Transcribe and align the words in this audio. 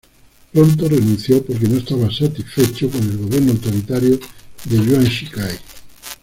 Pronto 0.51 0.89
renunció 0.89 1.45
porque 1.45 1.67
no 1.67 1.77
estaba 1.77 2.11
satisfecho 2.11 2.89
con 2.89 3.01
el 3.03 3.19
gobierno 3.19 3.51
autoritario 3.51 4.19
de 4.65 4.77
Yuan 4.83 5.03
Shikai. 5.03 5.59